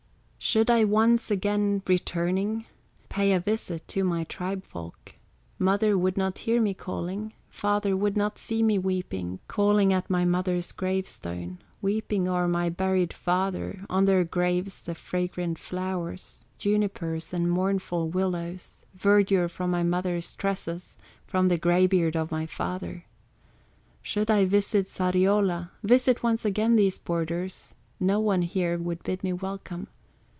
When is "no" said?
27.99-28.19